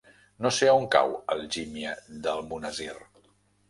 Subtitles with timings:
[0.45, 1.95] No sé on cau Algímia
[2.27, 3.01] d'Almonesir.